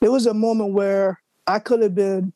there 0.00 0.12
was 0.12 0.26
a 0.26 0.34
moment 0.34 0.72
where 0.72 1.20
I 1.46 1.58
could 1.58 1.82
have 1.82 1.94
been 1.94 2.32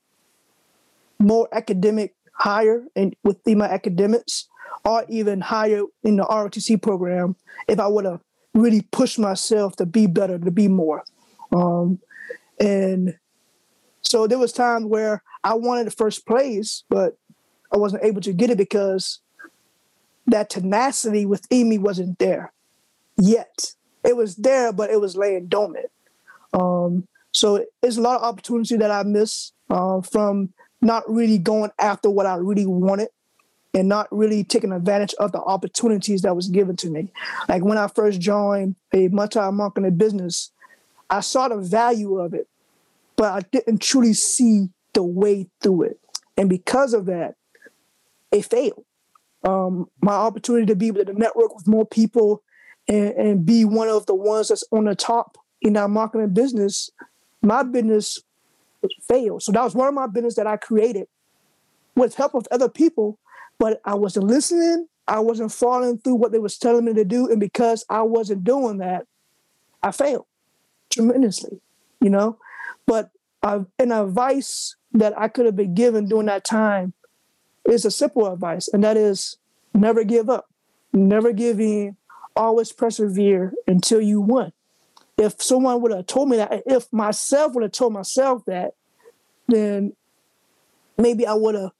more 1.20 1.48
academic, 1.52 2.14
higher 2.32 2.84
and 2.96 3.14
within 3.22 3.58
my 3.58 3.66
academics, 3.66 4.48
or 4.84 5.04
even 5.08 5.40
higher 5.40 5.82
in 6.02 6.16
the 6.16 6.24
ROTC 6.24 6.82
program 6.82 7.36
if 7.68 7.78
I 7.78 7.86
would 7.86 8.04
have 8.04 8.20
really 8.58 8.82
push 8.82 9.18
myself 9.18 9.76
to 9.76 9.86
be 9.86 10.06
better, 10.06 10.38
to 10.38 10.50
be 10.50 10.68
more. 10.68 11.04
Um, 11.54 12.00
and 12.60 13.16
so 14.02 14.26
there 14.26 14.38
was 14.38 14.52
times 14.52 14.86
where 14.86 15.22
I 15.44 15.54
wanted 15.54 15.86
the 15.86 15.92
first 15.92 16.26
place, 16.26 16.84
but 16.88 17.16
I 17.72 17.76
wasn't 17.76 18.04
able 18.04 18.20
to 18.22 18.32
get 18.32 18.50
it 18.50 18.58
because 18.58 19.20
that 20.26 20.50
tenacity 20.50 21.26
within 21.26 21.68
me 21.68 21.78
wasn't 21.78 22.18
there 22.18 22.52
yet. 23.16 23.74
It 24.04 24.16
was 24.16 24.36
there, 24.36 24.72
but 24.72 24.90
it 24.90 25.00
was 25.00 25.16
laying 25.16 25.46
dormant. 25.46 25.90
Um, 26.52 27.06
so 27.32 27.64
it's 27.82 27.96
a 27.96 28.00
lot 28.00 28.16
of 28.16 28.22
opportunity 28.22 28.76
that 28.76 28.90
I 28.90 29.02
miss 29.02 29.52
uh, 29.70 30.00
from 30.00 30.52
not 30.80 31.08
really 31.08 31.38
going 31.38 31.70
after 31.78 32.08
what 32.10 32.26
I 32.26 32.36
really 32.36 32.66
wanted 32.66 33.08
and 33.78 33.88
not 33.88 34.08
really 34.10 34.42
taking 34.44 34.72
advantage 34.72 35.14
of 35.14 35.32
the 35.32 35.40
opportunities 35.40 36.22
that 36.22 36.34
was 36.34 36.48
given 36.48 36.76
to 36.76 36.90
me. 36.90 37.12
Like 37.48 37.64
when 37.64 37.78
I 37.78 37.86
first 37.86 38.20
joined 38.20 38.74
a 38.92 39.08
multi-marketing 39.08 39.96
business, 39.96 40.50
I 41.08 41.20
saw 41.20 41.48
the 41.48 41.56
value 41.56 42.18
of 42.18 42.34
it, 42.34 42.48
but 43.16 43.32
I 43.32 43.40
didn't 43.52 43.80
truly 43.80 44.14
see 44.14 44.68
the 44.94 45.02
way 45.02 45.48
through 45.62 45.82
it. 45.82 46.00
And 46.36 46.48
because 46.48 46.92
of 46.92 47.06
that, 47.06 47.36
it 48.32 48.44
failed. 48.44 48.84
Um, 49.44 49.88
my 50.02 50.12
opportunity 50.14 50.66
to 50.66 50.76
be 50.76 50.88
able 50.88 51.04
to 51.04 51.12
network 51.12 51.54
with 51.54 51.68
more 51.68 51.86
people 51.86 52.42
and, 52.88 53.12
and 53.12 53.46
be 53.46 53.64
one 53.64 53.88
of 53.88 54.06
the 54.06 54.14
ones 54.14 54.48
that's 54.48 54.64
on 54.72 54.84
the 54.84 54.94
top 54.94 55.38
in 55.62 55.76
our 55.76 55.88
marketing 55.88 56.34
business, 56.34 56.90
my 57.42 57.62
business 57.62 58.20
failed. 59.08 59.42
So 59.42 59.52
that 59.52 59.62
was 59.62 59.74
one 59.74 59.88
of 59.88 59.94
my 59.94 60.06
business 60.06 60.34
that 60.34 60.46
I 60.46 60.56
created 60.56 61.06
with 61.94 62.14
help 62.14 62.34
of 62.34 62.46
other 62.50 62.68
people 62.68 63.18
but 63.58 63.80
I 63.84 63.94
wasn't 63.94 64.26
listening. 64.26 64.86
I 65.06 65.20
wasn't 65.20 65.52
following 65.52 65.98
through 65.98 66.16
what 66.16 66.32
they 66.32 66.38
was 66.38 66.58
telling 66.58 66.84
me 66.84 66.94
to 66.94 67.04
do, 67.04 67.30
and 67.30 67.40
because 67.40 67.84
I 67.88 68.02
wasn't 68.02 68.44
doing 68.44 68.78
that, 68.78 69.06
I 69.82 69.90
failed 69.90 70.26
tremendously. 70.90 71.60
You 72.00 72.10
know, 72.10 72.38
but 72.86 73.10
uh, 73.42 73.64
an 73.78 73.92
advice 73.92 74.76
that 74.92 75.18
I 75.18 75.28
could 75.28 75.46
have 75.46 75.56
been 75.56 75.74
given 75.74 76.08
during 76.08 76.26
that 76.26 76.44
time 76.44 76.92
is 77.64 77.84
a 77.84 77.90
simple 77.90 78.30
advice, 78.32 78.68
and 78.68 78.84
that 78.84 78.96
is 78.96 79.36
never 79.74 80.04
give 80.04 80.30
up, 80.30 80.48
never 80.92 81.32
give 81.32 81.60
in, 81.60 81.96
always 82.36 82.72
persevere 82.72 83.52
until 83.66 84.00
you 84.00 84.20
win. 84.20 84.52
If 85.16 85.42
someone 85.42 85.82
would 85.82 85.92
have 85.92 86.06
told 86.06 86.28
me 86.28 86.36
that, 86.36 86.62
if 86.66 86.90
myself 86.92 87.54
would 87.54 87.62
have 87.64 87.72
told 87.72 87.92
myself 87.92 88.44
that, 88.46 88.74
then 89.48 89.94
maybe 90.96 91.26
I 91.26 91.34
would 91.34 91.56
have 91.56 91.72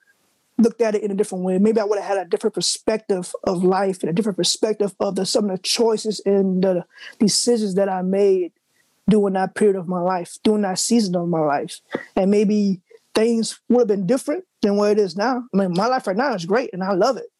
looked 0.59 0.81
at 0.81 0.95
it 0.95 1.03
in 1.03 1.11
a 1.11 1.15
different 1.15 1.45
way. 1.45 1.59
Maybe 1.59 1.81
I 1.81 1.85
would 1.85 1.99
have 1.99 2.09
had 2.09 2.27
a 2.27 2.29
different 2.29 2.55
perspective 2.55 3.33
of 3.45 3.63
life 3.63 4.03
and 4.03 4.11
a 4.11 4.13
different 4.13 4.37
perspective 4.37 4.95
of 5.01 5.15
the 5.15 5.25
some 5.25 5.49
of 5.49 5.57
the 5.57 5.63
choices 5.63 6.21
and 6.27 6.63
the 6.63 6.85
decisions 7.19 7.77
that 7.77 7.89
I 7.89 8.03
made 8.03 8.53
during 9.09 9.35
that 9.35 9.55
period 9.55 9.77
of 9.77 9.89
my 9.89 10.01
life, 10.01 10.37
during 10.43 10.63
that 10.63 10.79
season 10.79 11.17
of 11.17 11.29
my 11.29 11.41
life. 11.41 11.81
And 12.15 12.31
maybe 12.31 12.81
things 13.15 13.61
would 13.69 13.81
have 13.81 13.89
been 13.89 14.07
different 14.07 14.45
than 14.61 14.77
what 14.77 14.93
it 14.93 14.99
is 14.99 15.17
now. 15.17 15.45
I 15.55 15.57
mean, 15.57 15.73
my 15.75 15.87
life 15.87 16.07
right 16.07 16.17
now 16.17 16.35
is 16.35 16.45
great 16.45 16.71
and 16.73 16.83
I 16.83 16.93
love 16.93 17.17
it. 17.17 17.31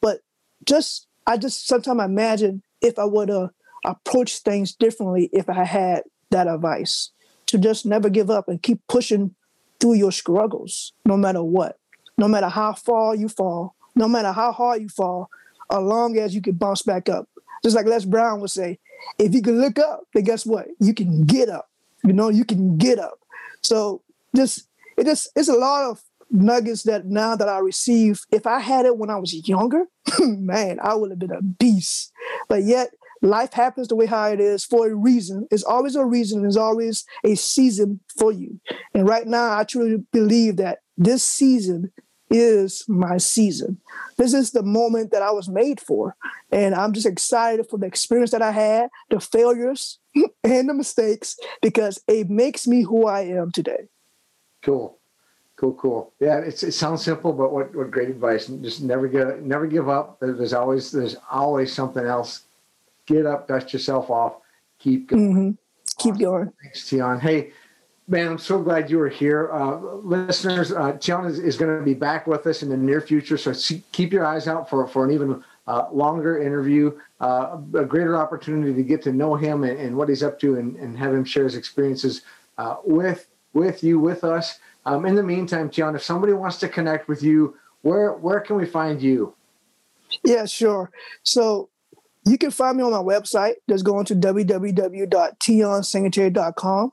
But 0.00 0.20
just 0.64 1.06
I 1.26 1.36
just 1.36 1.66
sometimes 1.66 2.02
imagine 2.02 2.62
if 2.80 2.98
I 2.98 3.04
would 3.04 3.28
have 3.28 3.50
approached 3.84 4.44
things 4.44 4.74
differently 4.74 5.28
if 5.32 5.48
I 5.48 5.64
had 5.64 6.02
that 6.30 6.46
advice 6.46 7.10
to 7.46 7.58
just 7.58 7.86
never 7.86 8.08
give 8.08 8.30
up 8.30 8.48
and 8.48 8.62
keep 8.62 8.80
pushing 8.88 9.34
through 9.80 9.94
your 9.94 10.12
struggles 10.12 10.92
no 11.06 11.16
matter 11.16 11.42
what 11.42 11.78
no 12.18 12.28
matter 12.28 12.48
how 12.48 12.74
far 12.74 13.14
you 13.14 13.28
fall, 13.28 13.74
no 13.94 14.08
matter 14.08 14.32
how 14.32 14.52
hard 14.52 14.82
you 14.82 14.88
fall, 14.88 15.30
as 15.70 15.78
long 15.78 16.18
as 16.18 16.34
you 16.34 16.42
can 16.42 16.54
bounce 16.54 16.82
back 16.82 17.08
up. 17.08 17.28
Just 17.62 17.74
like 17.74 17.86
Les 17.86 18.04
Brown 18.04 18.40
would 18.40 18.50
say, 18.50 18.78
if 19.18 19.34
you 19.34 19.40
can 19.40 19.60
look 19.60 19.78
up, 19.78 20.02
then 20.12 20.24
guess 20.24 20.44
what? 20.44 20.66
You 20.80 20.92
can 20.92 21.24
get 21.24 21.48
up. 21.48 21.68
You 22.04 22.12
know, 22.12 22.28
you 22.28 22.44
can 22.44 22.76
get 22.76 22.98
up. 22.98 23.18
So 23.62 24.02
just 24.34 24.68
it 24.96 25.04
just 25.04 25.30
it's 25.34 25.48
a 25.48 25.54
lot 25.54 25.90
of 25.90 26.02
nuggets 26.30 26.82
that 26.84 27.06
now 27.06 27.36
that 27.36 27.48
I 27.48 27.58
receive. 27.58 28.20
If 28.30 28.46
I 28.46 28.60
had 28.60 28.86
it 28.86 28.98
when 28.98 29.10
I 29.10 29.16
was 29.16 29.48
younger, 29.48 29.84
man, 30.20 30.78
I 30.82 30.94
would 30.94 31.10
have 31.10 31.18
been 31.18 31.32
a 31.32 31.42
beast. 31.42 32.12
But 32.48 32.64
yet 32.64 32.90
life 33.22 33.52
happens 33.52 33.88
the 33.88 33.96
way 33.96 34.06
how 34.06 34.28
it 34.28 34.40
is 34.40 34.64
for 34.64 34.88
a 34.88 34.94
reason. 34.94 35.46
It's 35.50 35.64
always 35.64 35.96
a 35.96 36.04
reason. 36.04 36.42
There's 36.42 36.56
always 36.56 37.04
a 37.24 37.34
season 37.34 38.00
for 38.18 38.32
you. 38.32 38.60
And 38.94 39.08
right 39.08 39.26
now, 39.26 39.58
I 39.58 39.64
truly 39.64 40.04
believe 40.12 40.56
that 40.56 40.78
this 40.96 41.24
season 41.24 41.92
is 42.30 42.84
my 42.88 43.16
season. 43.16 43.80
This 44.16 44.34
is 44.34 44.50
the 44.50 44.62
moment 44.62 45.10
that 45.12 45.22
I 45.22 45.30
was 45.30 45.48
made 45.48 45.80
for. 45.80 46.16
And 46.50 46.74
I'm 46.74 46.92
just 46.92 47.06
excited 47.06 47.68
for 47.68 47.78
the 47.78 47.86
experience 47.86 48.30
that 48.32 48.42
I 48.42 48.50
had, 48.50 48.90
the 49.10 49.20
failures 49.20 49.98
and 50.44 50.68
the 50.68 50.74
mistakes, 50.74 51.38
because 51.62 52.02
it 52.06 52.28
makes 52.28 52.66
me 52.66 52.82
who 52.82 53.06
I 53.06 53.22
am 53.22 53.52
today. 53.52 53.88
Cool. 54.62 54.98
Cool, 55.56 55.74
cool. 55.74 56.12
Yeah, 56.20 56.38
it 56.38 56.56
sounds 56.56 57.02
simple, 57.02 57.32
but 57.32 57.52
what, 57.52 57.74
what 57.74 57.90
great 57.90 58.10
advice. 58.10 58.46
Just 58.46 58.80
never 58.80 59.08
get 59.08 59.42
never 59.42 59.66
give 59.66 59.88
up. 59.88 60.20
There's 60.20 60.52
always 60.52 60.92
there's 60.92 61.16
always 61.32 61.72
something 61.72 62.06
else. 62.06 62.44
Get 63.06 63.26
up, 63.26 63.48
dust 63.48 63.72
yourself 63.72 64.08
off, 64.08 64.36
keep 64.78 65.08
going. 65.08 65.34
Mm-hmm. 65.34 65.50
Keep 65.98 66.14
awesome. 66.14 66.24
going. 66.24 66.52
Thanks, 66.62 66.86
Tion. 66.86 67.18
Hey, 67.18 67.50
Man, 68.10 68.26
I'm 68.26 68.38
so 68.38 68.62
glad 68.62 68.90
you 68.90 68.96
were 68.96 69.10
here. 69.10 69.50
Uh, 69.52 69.76
listeners, 69.96 70.72
uh, 70.72 70.96
is, 71.26 71.38
is 71.38 71.58
going 71.58 71.78
to 71.78 71.84
be 71.84 71.92
back 71.92 72.26
with 72.26 72.46
us 72.46 72.62
in 72.62 72.70
the 72.70 72.76
near 72.76 73.02
future, 73.02 73.36
so 73.36 73.52
see, 73.52 73.84
keep 73.92 74.14
your 74.14 74.24
eyes 74.24 74.48
out 74.48 74.70
for, 74.70 74.88
for 74.88 75.04
an 75.04 75.10
even 75.10 75.44
uh, 75.66 75.88
longer 75.92 76.40
interview, 76.40 76.98
uh, 77.20 77.58
a 77.74 77.84
greater 77.84 78.16
opportunity 78.16 78.72
to 78.72 78.82
get 78.82 79.02
to 79.02 79.12
know 79.12 79.34
him 79.34 79.64
and, 79.64 79.78
and 79.78 79.94
what 79.94 80.08
he's 80.08 80.22
up 80.22 80.40
to 80.40 80.56
and, 80.56 80.76
and, 80.76 80.96
have 80.96 81.12
him 81.12 81.22
share 81.22 81.44
his 81.44 81.54
experiences 81.54 82.22
uh, 82.56 82.76
with, 82.82 83.28
with 83.52 83.84
you, 83.84 84.00
with 84.00 84.24
us. 84.24 84.58
Um, 84.86 85.04
in 85.04 85.14
the 85.14 85.22
meantime, 85.22 85.70
Tion, 85.70 85.94
if 85.94 86.02
somebody 86.02 86.32
wants 86.32 86.56
to 86.60 86.68
connect 86.68 87.08
with 87.08 87.22
you, 87.22 87.58
where, 87.82 88.14
where 88.14 88.40
can 88.40 88.56
we 88.56 88.64
find 88.64 89.02
you? 89.02 89.34
Yeah, 90.24 90.46
sure. 90.46 90.90
So 91.24 91.68
you 92.24 92.38
can 92.38 92.50
find 92.50 92.78
me 92.78 92.84
on 92.84 92.92
my 92.92 93.02
website. 93.02 93.56
Just 93.68 93.84
go 93.84 94.02
to 94.02 94.14
www.tionsingletary.com. 94.14 96.92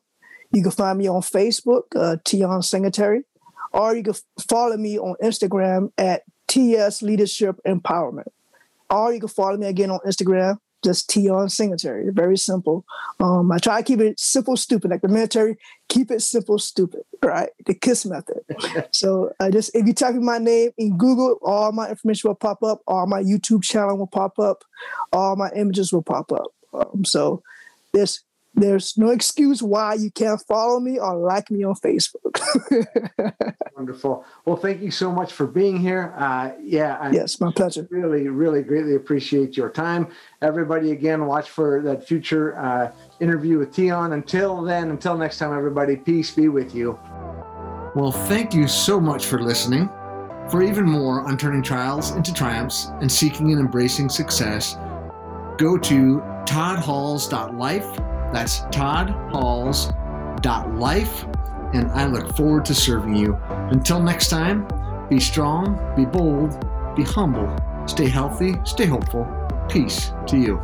You 0.55 0.63
can 0.63 0.71
find 0.71 0.97
me 0.97 1.09
on 1.09 1.21
Facebook, 1.21 1.83
uh, 1.97 2.15
Tion 2.25 2.61
Singletary, 2.61 3.23
or 3.73 3.93
you 3.93 4.03
can 4.03 4.13
follow 4.49 4.77
me 4.77 4.97
on 4.97 5.15
Instagram 5.21 5.91
at 5.97 6.23
TS 6.47 7.01
Leadership 7.01 7.59
Empowerment. 7.67 8.29
Or 8.89 9.11
you 9.11 9.19
can 9.19 9.27
follow 9.27 9.57
me 9.57 9.67
again 9.67 9.91
on 9.91 9.99
Instagram, 10.07 10.59
just 10.81 11.11
Tion 11.11 11.49
Singletary. 11.49 12.09
Very 12.13 12.37
simple. 12.37 12.85
Um, 13.19 13.51
I 13.51 13.57
try 13.57 13.81
to 13.81 13.83
keep 13.83 13.99
it 13.99 14.17
simple, 14.17 14.55
stupid, 14.55 14.91
like 14.91 15.01
the 15.01 15.09
military. 15.09 15.57
Keep 15.89 16.11
it 16.11 16.21
simple, 16.21 16.57
stupid. 16.57 17.01
Right, 17.21 17.49
the 17.65 17.73
KISS 17.73 18.05
method. 18.05 18.39
so 18.91 19.33
I 19.41 19.47
uh, 19.47 19.51
just 19.51 19.75
if 19.75 19.85
you 19.85 19.93
type 19.93 20.15
in 20.15 20.23
my 20.23 20.37
name 20.37 20.71
in 20.77 20.97
Google, 20.97 21.37
all 21.41 21.73
my 21.73 21.89
information 21.89 22.29
will 22.29 22.35
pop 22.35 22.63
up. 22.63 22.81
All 22.87 23.07
my 23.07 23.21
YouTube 23.21 23.61
channel 23.61 23.97
will 23.97 24.07
pop 24.07 24.39
up. 24.39 24.63
All 25.11 25.35
my 25.35 25.51
images 25.53 25.91
will 25.91 26.01
pop 26.01 26.31
up. 26.31 26.47
Um, 26.73 27.03
so 27.03 27.43
there's 27.91 28.24
there's 28.55 28.97
no 28.97 29.09
excuse 29.09 29.61
why 29.61 29.95
you 29.95 30.09
can't 30.11 30.41
follow 30.47 30.79
me 30.79 30.97
or 30.97 31.15
like 31.17 31.51
me 31.51 31.63
on 31.63 31.75
Facebook. 31.75 32.39
Wonderful. 33.75 34.25
Well, 34.45 34.55
thank 34.55 34.81
you 34.81 34.91
so 34.91 35.11
much 35.11 35.33
for 35.33 35.45
being 35.45 35.77
here. 35.77 36.13
Uh, 36.17 36.51
yeah. 36.63 36.97
I 36.99 37.11
yes, 37.11 37.39
my 37.41 37.51
pleasure. 37.51 37.87
Really, 37.91 38.29
really 38.29 38.63
greatly 38.63 38.95
appreciate 38.95 39.57
your 39.57 39.69
time. 39.69 40.07
Everybody, 40.41 40.91
again, 40.91 41.25
watch 41.25 41.49
for 41.49 41.81
that 41.81 42.07
future 42.07 42.57
uh, 42.57 42.91
interview 43.19 43.59
with 43.59 43.75
Tion. 43.75 44.13
Until 44.13 44.61
then, 44.61 44.89
until 44.89 45.17
next 45.17 45.37
time, 45.37 45.55
everybody, 45.55 45.97
peace 45.97 46.31
be 46.31 46.47
with 46.47 46.73
you. 46.73 46.97
Well, 47.95 48.11
thank 48.11 48.53
you 48.53 48.67
so 48.67 48.99
much 48.99 49.25
for 49.25 49.41
listening. 49.41 49.89
For 50.49 50.61
even 50.61 50.85
more 50.85 51.21
on 51.21 51.37
turning 51.37 51.63
trials 51.63 52.11
into 52.11 52.33
triumphs 52.33 52.87
and 53.01 53.11
seeking 53.11 53.51
and 53.51 53.59
embracing 53.59 54.09
success, 54.09 54.75
go 55.57 55.77
to 55.77 56.21
toddhalls.life. 56.45 58.14
That's 58.35 58.59
toddhalls.life. 58.69 61.25
And 61.73 61.89
I 61.91 62.05
look 62.05 62.35
forward 62.35 62.65
to 62.65 62.75
serving 62.75 63.15
you. 63.15 63.39
Until 63.71 64.03
next 64.03 64.27
time, 64.27 64.67
be 65.09 65.21
strong, 65.21 65.79
be 65.95 66.03
bold, 66.03 66.59
be 66.97 67.03
humble, 67.03 67.47
stay 67.87 68.09
healthy, 68.09 68.55
stay 68.65 68.87
hopeful. 68.87 69.25
Peace 69.69 70.11
to 70.27 70.37
you. 70.37 70.61